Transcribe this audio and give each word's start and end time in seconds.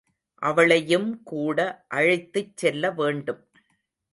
அவளையும் 0.41 1.23
கூட 1.23 1.59
அழைத்துச் 1.89 2.57
செல்ல 2.57 2.91
வேண்டும். 2.91 3.43